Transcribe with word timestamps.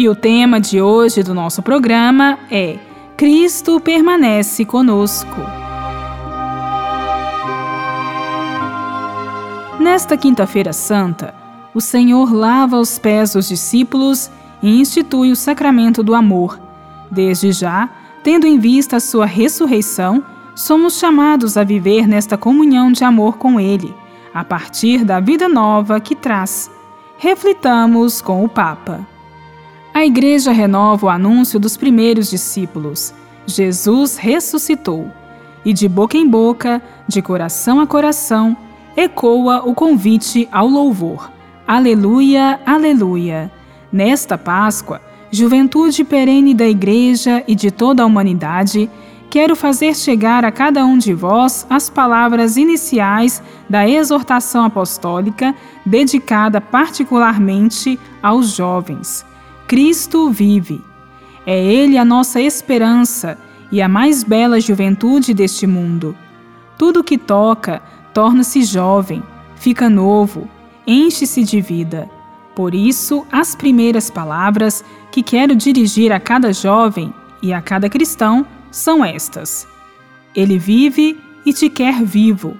E 0.00 0.08
o 0.08 0.14
tema 0.14 0.58
de 0.58 0.80
hoje 0.80 1.22
do 1.22 1.34
nosso 1.34 1.60
programa 1.60 2.38
é 2.50 2.78
Cristo 3.18 3.78
permanece 3.78 4.64
conosco. 4.64 5.36
Nesta 9.78 10.16
Quinta-feira 10.16 10.72
Santa, 10.72 11.34
o 11.74 11.82
Senhor 11.82 12.32
lava 12.32 12.78
os 12.78 12.98
pés 12.98 13.34
dos 13.34 13.46
discípulos 13.46 14.30
e 14.62 14.80
institui 14.80 15.32
o 15.32 15.36
sacramento 15.36 16.02
do 16.02 16.14
amor. 16.14 16.58
Desde 17.10 17.52
já, 17.52 17.90
tendo 18.22 18.46
em 18.46 18.58
vista 18.58 18.96
a 18.96 19.00
sua 19.00 19.26
ressurreição, 19.26 20.24
somos 20.56 20.98
chamados 20.98 21.58
a 21.58 21.62
viver 21.62 22.08
nesta 22.08 22.38
comunhão 22.38 22.90
de 22.90 23.04
amor 23.04 23.36
com 23.36 23.60
Ele, 23.60 23.94
a 24.32 24.42
partir 24.42 25.04
da 25.04 25.20
vida 25.20 25.46
nova 25.46 26.00
que 26.00 26.16
traz. 26.16 26.70
Reflitamos 27.18 28.22
com 28.22 28.42
o 28.42 28.48
Papa. 28.48 29.09
A 30.00 30.06
Igreja 30.06 30.50
renova 30.50 31.04
o 31.04 31.10
anúncio 31.10 31.60
dos 31.60 31.76
primeiros 31.76 32.30
discípulos. 32.30 33.12
Jesus 33.46 34.16
ressuscitou. 34.16 35.10
E 35.62 35.74
de 35.74 35.86
boca 35.86 36.16
em 36.16 36.26
boca, 36.26 36.80
de 37.06 37.20
coração 37.20 37.80
a 37.80 37.86
coração, 37.86 38.56
ecoa 38.96 39.60
o 39.62 39.74
convite 39.74 40.48
ao 40.50 40.66
louvor. 40.66 41.30
Aleluia, 41.68 42.58
aleluia. 42.64 43.52
Nesta 43.92 44.38
Páscoa, 44.38 45.02
juventude 45.30 46.02
perene 46.02 46.54
da 46.54 46.66
Igreja 46.66 47.44
e 47.46 47.54
de 47.54 47.70
toda 47.70 48.02
a 48.02 48.06
humanidade, 48.06 48.88
quero 49.28 49.54
fazer 49.54 49.94
chegar 49.94 50.46
a 50.46 50.50
cada 50.50 50.82
um 50.82 50.96
de 50.96 51.12
vós 51.12 51.66
as 51.68 51.90
palavras 51.90 52.56
iniciais 52.56 53.42
da 53.68 53.86
exortação 53.86 54.64
apostólica 54.64 55.54
dedicada 55.84 56.58
particularmente 56.58 58.00
aos 58.22 58.56
jovens. 58.56 59.28
Cristo 59.70 60.30
vive. 60.30 60.82
É 61.46 61.56
Ele 61.56 61.96
a 61.96 62.04
nossa 62.04 62.40
esperança 62.40 63.38
e 63.70 63.80
a 63.80 63.88
mais 63.88 64.24
bela 64.24 64.58
juventude 64.58 65.32
deste 65.32 65.64
mundo. 65.64 66.16
Tudo 66.76 67.04
que 67.04 67.16
toca 67.16 67.80
torna-se 68.12 68.64
jovem, 68.64 69.22
fica 69.54 69.88
novo, 69.88 70.50
enche-se 70.84 71.44
de 71.44 71.60
vida. 71.60 72.10
Por 72.52 72.74
isso, 72.74 73.24
as 73.30 73.54
primeiras 73.54 74.10
palavras 74.10 74.84
que 75.12 75.22
quero 75.22 75.54
dirigir 75.54 76.10
a 76.10 76.18
cada 76.18 76.52
jovem 76.52 77.14
e 77.40 77.52
a 77.52 77.62
cada 77.62 77.88
cristão 77.88 78.44
são 78.72 79.04
estas: 79.04 79.68
Ele 80.34 80.58
vive 80.58 81.16
e 81.46 81.52
te 81.52 81.70
quer 81.70 82.02
vivo, 82.02 82.56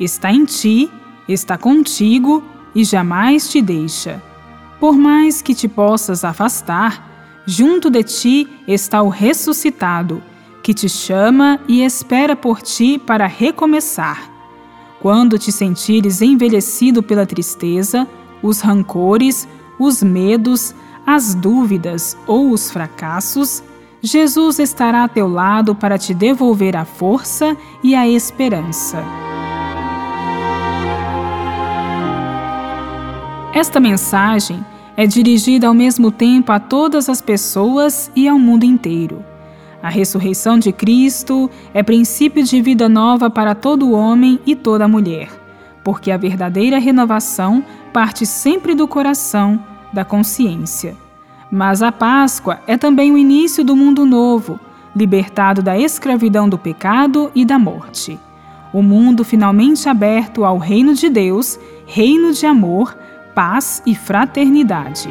está 0.00 0.32
em 0.32 0.46
ti, 0.46 0.90
está 1.28 1.58
contigo 1.58 2.42
e 2.74 2.84
jamais 2.84 3.50
te 3.50 3.60
deixa. 3.60 4.22
Por 4.80 4.96
mais 4.96 5.40
que 5.40 5.54
te 5.54 5.68
possas 5.68 6.24
afastar, 6.24 7.42
junto 7.46 7.90
de 7.90 8.02
ti 8.02 8.48
está 8.66 9.02
o 9.02 9.08
ressuscitado, 9.08 10.22
que 10.62 10.74
te 10.74 10.88
chama 10.88 11.60
e 11.68 11.82
espera 11.82 12.34
por 12.34 12.62
ti 12.62 12.98
para 12.98 13.26
recomeçar. 13.26 14.30
Quando 15.00 15.38
te 15.38 15.52
sentires 15.52 16.22
envelhecido 16.22 17.02
pela 17.02 17.26
tristeza, 17.26 18.08
os 18.42 18.60
rancores, 18.60 19.46
os 19.78 20.02
medos, 20.02 20.74
as 21.06 21.34
dúvidas 21.34 22.16
ou 22.26 22.50
os 22.50 22.70
fracassos, 22.70 23.62
Jesus 24.02 24.58
estará 24.58 25.04
a 25.04 25.08
teu 25.08 25.28
lado 25.28 25.74
para 25.74 25.98
te 25.98 26.12
devolver 26.14 26.76
a 26.76 26.84
força 26.84 27.56
e 27.82 27.94
a 27.94 28.08
esperança. 28.08 29.23
Esta 33.54 33.78
mensagem 33.78 34.66
é 34.96 35.06
dirigida 35.06 35.68
ao 35.68 35.74
mesmo 35.74 36.10
tempo 36.10 36.50
a 36.50 36.58
todas 36.58 37.08
as 37.08 37.20
pessoas 37.20 38.10
e 38.16 38.26
ao 38.26 38.36
mundo 38.36 38.64
inteiro. 38.64 39.24
A 39.80 39.88
ressurreição 39.88 40.58
de 40.58 40.72
Cristo 40.72 41.48
é 41.72 41.80
princípio 41.80 42.42
de 42.42 42.60
vida 42.60 42.88
nova 42.88 43.30
para 43.30 43.54
todo 43.54 43.92
homem 43.92 44.40
e 44.44 44.56
toda 44.56 44.88
mulher, 44.88 45.28
porque 45.84 46.10
a 46.10 46.16
verdadeira 46.16 46.80
renovação 46.80 47.64
parte 47.92 48.26
sempre 48.26 48.74
do 48.74 48.88
coração, 48.88 49.62
da 49.92 50.04
consciência. 50.04 50.96
Mas 51.48 51.80
a 51.80 51.92
Páscoa 51.92 52.58
é 52.66 52.76
também 52.76 53.12
o 53.12 53.18
início 53.18 53.62
do 53.62 53.76
mundo 53.76 54.04
novo, 54.04 54.58
libertado 54.96 55.62
da 55.62 55.78
escravidão 55.78 56.48
do 56.48 56.58
pecado 56.58 57.30
e 57.36 57.44
da 57.44 57.56
morte. 57.56 58.18
O 58.72 58.82
mundo 58.82 59.22
finalmente 59.22 59.88
aberto 59.88 60.44
ao 60.44 60.58
reino 60.58 60.92
de 60.92 61.08
Deus, 61.08 61.56
reino 61.86 62.32
de 62.32 62.46
amor, 62.46 63.03
paz 63.34 63.82
e 63.84 63.94
fraternidade. 63.94 65.08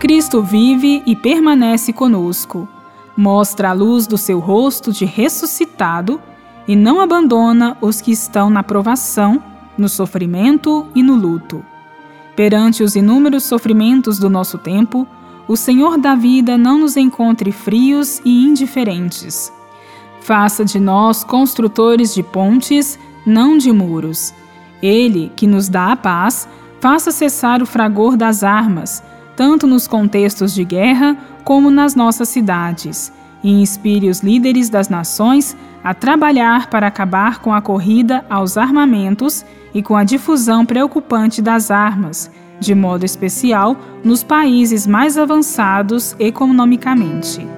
Cristo 0.00 0.42
vive 0.42 1.02
e 1.04 1.14
permanece 1.14 1.92
conosco, 1.92 2.68
mostra 3.16 3.70
a 3.70 3.72
luz 3.72 4.06
do 4.06 4.16
seu 4.16 4.38
rosto 4.38 4.92
de 4.92 5.04
ressuscitado 5.04 6.20
e 6.66 6.76
não 6.76 7.00
abandona 7.00 7.76
os 7.80 8.00
que 8.00 8.12
estão 8.12 8.48
na 8.48 8.62
provação, 8.62 9.42
no 9.76 9.88
sofrimento 9.88 10.86
e 10.94 11.02
no 11.02 11.14
luto. 11.14 11.64
Perante 12.36 12.82
os 12.82 12.94
inúmeros 12.94 13.44
sofrimentos 13.44 14.18
do 14.18 14.30
nosso 14.30 14.56
tempo, 14.56 15.06
o 15.48 15.56
Senhor 15.56 15.98
da 15.98 16.14
vida 16.14 16.56
não 16.56 16.78
nos 16.78 16.96
encontre 16.96 17.50
frios 17.50 18.20
e 18.24 18.44
indiferentes. 18.44 19.52
Faça 20.20 20.64
de 20.64 20.78
nós 20.78 21.24
construtores 21.24 22.14
de 22.14 22.22
pontes 22.22 22.98
não 23.26 23.58
de 23.58 23.72
muros. 23.72 24.34
Ele, 24.82 25.32
que 25.34 25.46
nos 25.46 25.68
dá 25.68 25.92
a 25.92 25.96
paz, 25.96 26.48
faça 26.80 27.10
cessar 27.10 27.62
o 27.62 27.66
fragor 27.66 28.16
das 28.16 28.42
armas, 28.42 29.02
tanto 29.36 29.66
nos 29.66 29.86
contextos 29.86 30.54
de 30.54 30.64
guerra 30.64 31.16
como 31.44 31.70
nas 31.70 31.94
nossas 31.94 32.28
cidades, 32.28 33.12
e 33.42 33.50
inspire 33.50 34.08
os 34.08 34.20
líderes 34.20 34.68
das 34.68 34.88
nações 34.88 35.56
a 35.82 35.94
trabalhar 35.94 36.68
para 36.68 36.86
acabar 36.86 37.38
com 37.40 37.52
a 37.52 37.62
corrida 37.62 38.24
aos 38.28 38.56
armamentos 38.56 39.44
e 39.72 39.82
com 39.82 39.96
a 39.96 40.04
difusão 40.04 40.66
preocupante 40.66 41.40
das 41.40 41.70
armas, 41.70 42.30
de 42.58 42.74
modo 42.74 43.04
especial 43.04 43.76
nos 44.02 44.22
países 44.24 44.86
mais 44.86 45.16
avançados 45.16 46.16
economicamente. 46.18 47.57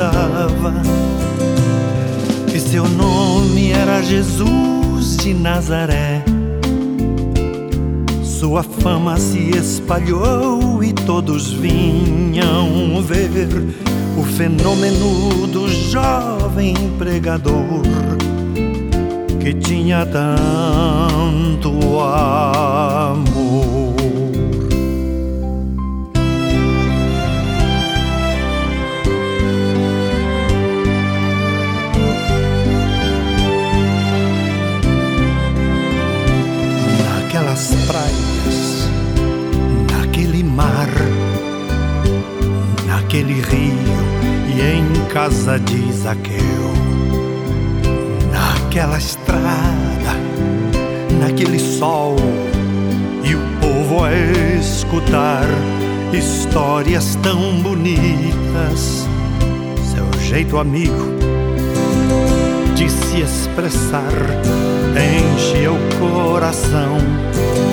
escutava 0.00 0.72
que 2.50 2.58
seu 2.58 2.88
nome 2.88 3.70
era 3.70 4.02
Jesus 4.02 5.18
de 5.18 5.34
Nazaré. 5.34 6.24
Sua 8.22 8.62
fama 8.62 9.18
se 9.18 9.50
espalhou 9.50 10.82
e 10.82 10.94
todos 10.94 11.52
vinham 11.52 13.02
ver 13.02 13.48
o 14.16 14.22
fenômeno 14.22 15.46
do 15.48 15.68
jovem 15.68 16.74
pregador 16.98 17.82
que 19.38 19.52
tinha 19.52 20.06
tanto 20.06 21.68
amor. 22.00 22.69
Naquela 48.70 48.98
estrada, 48.98 50.14
naquele 51.18 51.58
sol, 51.58 52.14
e 53.24 53.34
o 53.34 53.40
povo 53.60 54.04
a 54.04 54.12
escutar 54.60 55.42
histórias 56.12 57.16
tão 57.16 57.60
bonitas. 57.62 59.08
Seu 59.92 60.22
jeito 60.22 60.56
amigo 60.56 61.10
de 62.76 62.88
se 62.88 63.22
expressar 63.22 64.12
enche 64.94 65.66
o 65.66 65.76
coração 65.98 66.98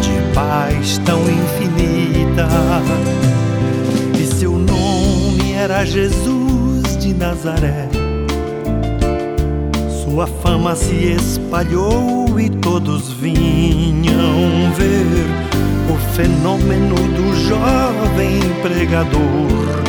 de 0.00 0.34
paz 0.34 0.96
tão 1.04 1.20
infinita. 1.20 2.48
E 4.18 4.24
seu 4.34 4.52
nome 4.52 5.52
era 5.52 5.84
Jesus 5.84 6.96
de 6.96 7.12
Nazaré. 7.12 7.95
Sua 10.16 10.26
fama 10.26 10.74
se 10.74 11.12
espalhou 11.12 12.40
e 12.40 12.48
todos 12.48 13.12
vinham 13.12 14.72
ver 14.74 15.04
o 15.92 15.96
fenômeno 16.14 16.94
do 16.94 17.36
jovem 17.46 18.40
pregador 18.62 19.82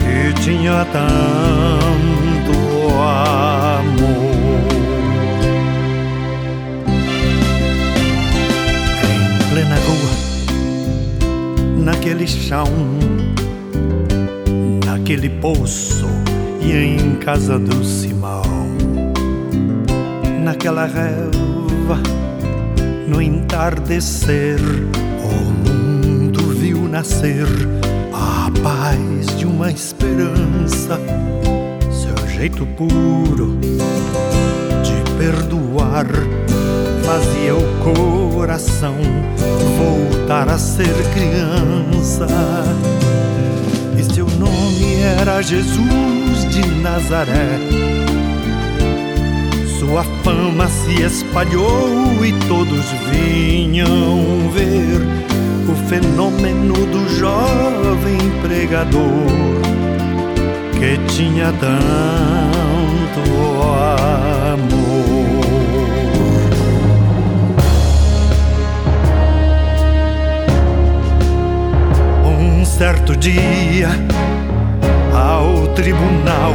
que 0.00 0.32
tinha 0.42 0.84
tanto 0.86 2.52
amor. 2.98 4.02
Em 9.04 9.50
plena 9.54 9.76
rua, 9.76 10.10
naquele 11.78 12.26
chão, 12.26 12.66
naquele 14.84 15.28
poço 15.28 16.08
e 16.60 16.72
em 16.72 17.14
casa 17.16 17.56
do 17.56 17.84
Simão, 17.84 18.21
naquela 20.52 20.84
relva, 20.84 21.98
no 23.08 23.22
entardecer, 23.22 24.60
o 25.24 25.70
mundo 25.70 26.48
viu 26.48 26.86
nascer 26.86 27.46
a 28.12 28.50
paz 28.62 29.38
de 29.38 29.46
uma 29.46 29.70
esperança 29.70 31.00
jeito 32.36 32.66
puro 32.66 33.58
de 34.82 35.12
perdoar 35.16 36.06
fazia 37.02 37.54
o 37.54 38.34
coração 38.34 38.96
voltar 39.78 40.50
a 40.50 40.58
ser 40.58 40.92
criança. 41.14 42.26
E 43.98 44.02
seu 44.12 44.26
nome 44.26 45.00
era 45.18 45.40
Jesus 45.40 46.46
de 46.50 46.66
Nazaré. 46.82 47.91
Sua 49.92 50.04
fama 50.24 50.66
se 50.68 51.02
espalhou 51.02 52.24
e 52.24 52.32
todos 52.48 52.90
vinham 53.10 54.48
ver 54.48 55.02
o 55.68 55.74
fenômeno 55.86 56.72
do 56.72 57.06
jovem 57.18 58.16
pregador 58.40 59.02
que 60.78 60.96
tinha 61.12 61.52
tanto 61.60 63.20
amor. 64.54 64.72
Um 72.40 72.64
certo 72.64 73.14
dia, 73.14 73.90
ao 75.12 75.66
tribunal, 75.74 76.54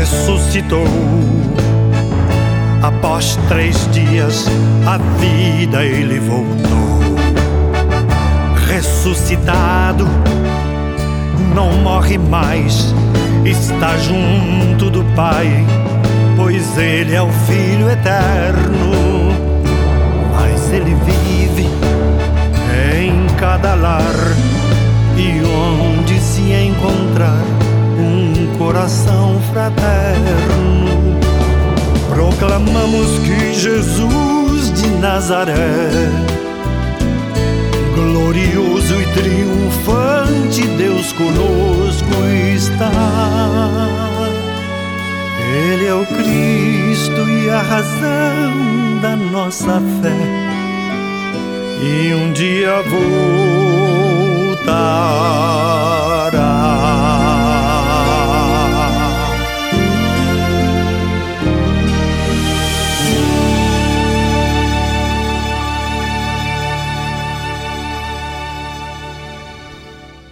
ressuscitou. 0.00 0.86
Após 2.82 3.38
três 3.48 3.76
dias, 3.92 4.46
a 4.86 4.96
vida 5.18 5.84
ele 5.84 6.18
voltou 6.18 6.80
ressuscitado, 8.66 10.06
não 11.54 11.72
morre 11.82 12.16
mais, 12.16 12.94
está 13.44 13.98
junto 13.98 14.88
do 14.88 15.04
Pai, 15.14 15.66
pois 16.36 16.78
Ele 16.78 17.14
é 17.14 17.20
o 17.20 17.30
Filho 17.46 17.90
eterno. 17.90 19.34
Mas 20.32 20.72
Ele 20.72 20.94
vive 21.04 21.68
fraterno. 29.60 31.20
Proclamamos 32.08 33.18
que 33.20 33.52
Jesus 33.52 34.72
de 34.72 34.88
Nazaré 34.98 35.90
glorioso 37.94 38.94
e 39.02 39.06
triunfante 39.12 40.62
Deus 40.78 41.12
conosco 41.12 42.14
está. 42.56 42.90
Ele 45.52 45.86
é 45.86 45.94
o 45.94 46.06
Cristo 46.06 47.28
e 47.28 47.50
a 47.50 47.60
razão 47.60 49.00
da 49.02 49.16
nossa 49.16 49.82
fé, 50.00 50.16
e 51.82 52.14
um 52.14 52.32
dia 52.32 52.82
voltará. 54.56 55.00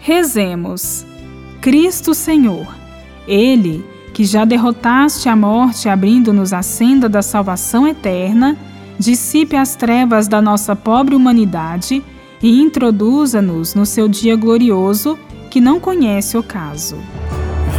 Rezemos. 0.08 1.04
Cristo 1.60 2.14
Senhor, 2.14 2.66
Ele 3.26 3.84
que 4.14 4.24
já 4.24 4.46
derrotaste 4.46 5.28
a 5.28 5.36
morte 5.36 5.86
abrindo-nos 5.86 6.54
a 6.54 6.62
senda 6.62 7.10
da 7.10 7.20
salvação 7.20 7.86
eterna, 7.86 8.56
dissipe 8.98 9.54
as 9.54 9.76
trevas 9.76 10.26
da 10.26 10.40
nossa 10.40 10.74
pobre 10.74 11.14
humanidade 11.14 12.02
e 12.42 12.58
introduza-nos 12.58 13.74
no 13.74 13.84
seu 13.84 14.08
dia 14.08 14.34
glorioso 14.34 15.18
que 15.50 15.60
não 15.60 15.78
conhece 15.78 16.38
o 16.38 16.42
caso. 16.42 16.96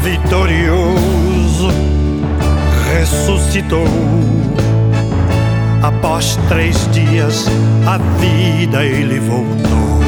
Vitorioso 0.03 1.69
ressuscitou. 2.93 3.88
Após 5.81 6.38
três 6.48 6.77
dias, 6.91 7.48
a 7.88 7.98
vida 7.98 8.86
ele 8.86 9.19
voltou 9.19 9.99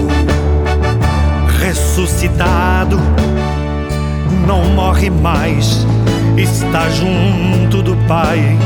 ressuscitado, 1.92 2.98
não 4.48 4.64
morre 4.70 5.10
mais, 5.10 5.86
está 6.38 6.90
junto 6.90 7.82
do 7.82 7.98
Pai, 8.08 8.58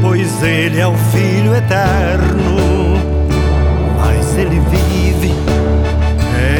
pois 0.00 0.42
Ele 0.42 0.80
é 0.80 0.86
o 0.86 0.94
Filho 1.12 1.54
eterno. 1.54 2.96
Mas 4.00 4.38
Ele 4.38 4.62
vive 4.70 5.34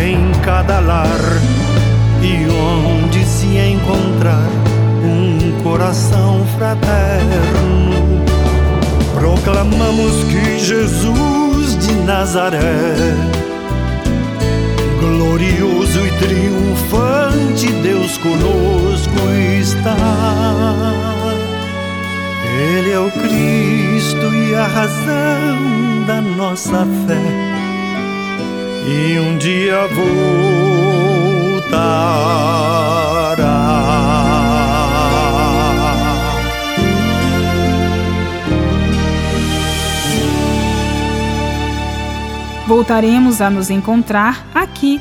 em 0.05 0.31
cada 0.43 0.79
lar 0.79 1.09
e 2.21 2.47
onde 2.51 3.25
se 3.25 3.57
encontrar 3.57 4.51
um 5.03 5.63
coração 5.63 6.45
fraterno. 6.59 8.23
Proclamamos 9.15 10.25
que 10.25 10.59
Jesus 10.59 11.79
de 11.79 11.95
Nazaré, 11.95 12.85
glorioso 15.25 16.07
e 16.07 16.11
triunfante, 16.19 17.73
Deus 17.83 18.19
conosco 18.19 19.11
está. 19.59 19.97
Ele 22.77 22.91
é 22.91 22.99
o 22.99 23.11
Cristo 23.11 24.35
e 24.35 24.55
a 24.55 24.67
razão 24.67 26.05
da 26.07 26.21
nossa 26.21 26.87
fé 27.07 27.23
e 28.87 29.19
um 29.19 29.39
dia 29.39 29.89
voltará. 29.89 30.05
Voltaremos 42.67 43.41
a 43.41 43.49
nos 43.51 43.71
encontrar 43.71 44.47
aqui 44.55 45.01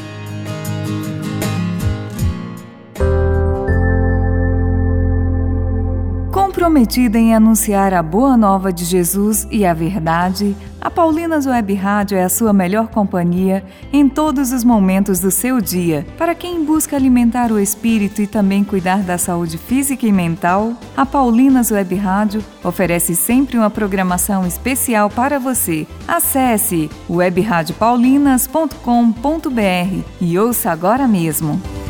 Comprometida 6.71 7.19
em 7.19 7.35
anunciar 7.35 7.93
a 7.93 8.01
boa 8.01 8.37
nova 8.37 8.71
de 8.71 8.85
Jesus 8.85 9.45
e 9.51 9.65
a 9.65 9.73
verdade, 9.73 10.55
a 10.79 10.89
Paulinas 10.89 11.45
Web 11.45 11.73
Rádio 11.73 12.17
é 12.17 12.23
a 12.23 12.29
sua 12.29 12.53
melhor 12.53 12.87
companhia 12.87 13.61
em 13.91 14.07
todos 14.07 14.53
os 14.53 14.63
momentos 14.63 15.19
do 15.19 15.31
seu 15.31 15.59
dia. 15.59 16.07
Para 16.17 16.33
quem 16.33 16.63
busca 16.63 16.95
alimentar 16.95 17.51
o 17.51 17.59
espírito 17.59 18.21
e 18.21 18.27
também 18.27 18.63
cuidar 18.63 19.03
da 19.03 19.17
saúde 19.17 19.57
física 19.57 20.07
e 20.07 20.13
mental, 20.13 20.71
a 20.95 21.05
Paulinas 21.05 21.71
Web 21.71 21.93
Rádio 21.95 22.41
oferece 22.63 23.17
sempre 23.17 23.57
uma 23.57 23.69
programação 23.69 24.47
especial 24.47 25.09
para 25.09 25.39
você. 25.39 25.85
Acesse 26.07 26.89
webradiopaulinas.com.br 27.09 30.03
e 30.21 30.39
ouça 30.39 30.71
agora 30.71 31.05
mesmo. 31.05 31.80